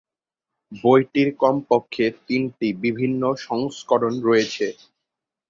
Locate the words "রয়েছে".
4.21-4.65